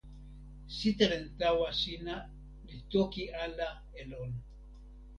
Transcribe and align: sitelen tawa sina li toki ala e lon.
sitelen 0.77 1.25
tawa 1.39 1.69
sina 1.81 2.15
li 2.67 2.77
toki 2.91 3.23
ala 3.43 3.69
e 3.99 4.01
lon. 4.11 4.31